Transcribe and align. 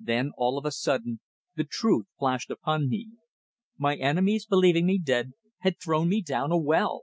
Then 0.00 0.30
all 0.38 0.56
of 0.56 0.64
a 0.64 0.70
sudden 0.70 1.20
the 1.54 1.64
truth 1.64 2.06
flashed 2.18 2.48
upon 2.50 2.88
me. 2.88 3.10
My 3.76 3.96
enemies, 3.96 4.46
believing 4.46 4.86
me 4.86 4.98
dead, 4.98 5.34
had 5.58 5.78
thrown 5.78 6.08
me 6.08 6.22
down 6.22 6.50
a 6.50 6.56
well! 6.56 7.02